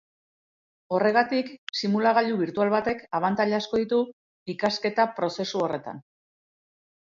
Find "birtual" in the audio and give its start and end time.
2.39-2.71